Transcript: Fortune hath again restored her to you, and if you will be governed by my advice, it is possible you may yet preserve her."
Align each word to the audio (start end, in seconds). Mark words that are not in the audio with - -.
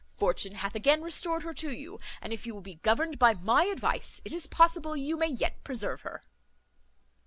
Fortune 0.17 0.55
hath 0.55 0.73
again 0.73 1.03
restored 1.03 1.43
her 1.43 1.53
to 1.53 1.69
you, 1.69 1.99
and 2.21 2.33
if 2.33 2.47
you 2.47 2.55
will 2.55 2.61
be 2.61 2.77
governed 2.81 3.19
by 3.19 3.35
my 3.35 3.65
advice, 3.65 4.19
it 4.25 4.33
is 4.33 4.47
possible 4.47 4.97
you 4.97 5.15
may 5.15 5.27
yet 5.29 5.63
preserve 5.63 6.01
her." 6.01 6.23